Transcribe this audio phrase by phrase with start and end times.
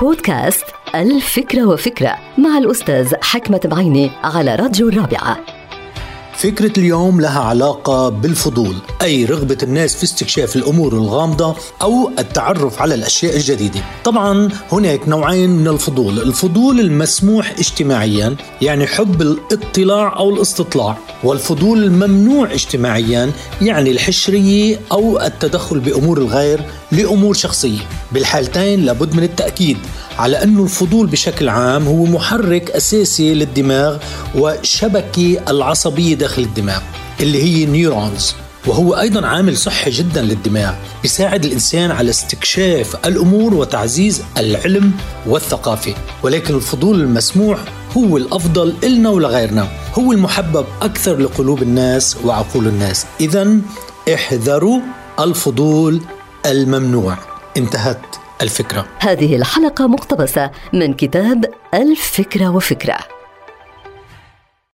[0.00, 5.63] بودكاست الفكرة وفكرة مع الأستاذ حكمة بعيني على راديو الرابعة.
[6.36, 12.94] فكرة اليوم لها علاقة بالفضول أي رغبة الناس في استكشاف الأمور الغامضة أو التعرف على
[12.94, 13.80] الأشياء الجديدة.
[14.04, 22.52] طبعا هناك نوعين من الفضول الفضول المسموح اجتماعيا يعني حب الاطلاع أو الاستطلاع والفضول الممنوع
[22.52, 23.30] اجتماعيا
[23.62, 26.60] يعني الحشرية أو التدخل بأمور الغير
[26.92, 27.80] لأمور شخصية.
[28.12, 29.78] بالحالتين لابد من التأكيد
[30.18, 33.96] على أن الفضول بشكل عام هو محرك أساسي للدماغ
[34.34, 36.80] وشبكة العصبية داخل الدماغ
[37.20, 38.34] اللي هي نيورونز
[38.66, 44.92] وهو أيضا عامل صحي جدا للدماغ بيساعد الإنسان على استكشاف الأمور وتعزيز العلم
[45.26, 45.94] والثقافة.
[46.22, 47.58] ولكن الفضول المسموح
[47.96, 49.68] هو الأفضل إلنا ولغيرنا
[49.98, 53.06] هو المحبب أكثر لقلوب الناس وعقول الناس.
[53.20, 53.58] إذا
[54.14, 54.80] احذروا
[55.20, 56.00] الفضول
[56.46, 57.18] الممنوع.
[57.56, 58.00] انتهت
[58.42, 58.86] الفكرة.
[58.98, 63.13] هذه الحلقة مقتبسة من كتاب الفكرة وفكرة.